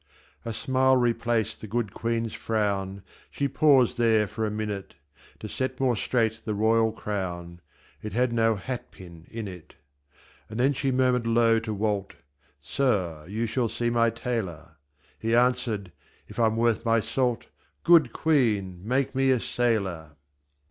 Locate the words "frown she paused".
2.33-3.99